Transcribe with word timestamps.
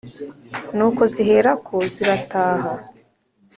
nuko 0.75 1.01
ziherako 1.13 1.75
zirataha. 1.93 2.71